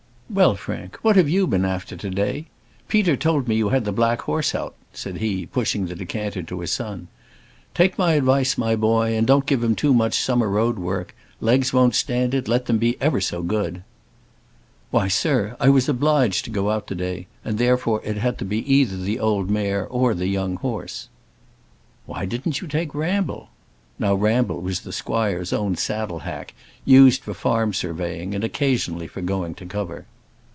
[0.33, 2.45] "Well, Frank, what have you been after to day?
[2.87, 6.61] Peter told me you had the black horse out," said he, pushing the decanter to
[6.61, 7.09] his son.
[7.73, 11.13] "Take my advice, my boy, and don't give him too much summer road work.
[11.41, 13.83] Legs won't stand it, let them be ever so good."
[14.89, 18.45] "Why, sir, I was obliged to go out to day, and therefore, it had to
[18.45, 21.09] be either the old mare or the young horse."
[22.05, 23.49] "Why didn't you take Ramble?"
[23.99, 26.53] Now Ramble was the squire's own saddle hack,
[26.85, 30.05] used for farm surveying, and occasionally for going to cover.